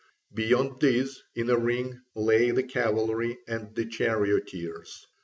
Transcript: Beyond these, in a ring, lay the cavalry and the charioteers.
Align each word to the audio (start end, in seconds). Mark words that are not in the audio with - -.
Beyond 0.33 0.81
these, 0.81 1.21
in 1.35 1.47
a 1.51 1.57
ring, 1.59 2.01
lay 2.15 2.49
the 2.49 2.63
cavalry 2.63 3.37
and 3.47 3.75
the 3.75 3.85
charioteers. 3.85 5.05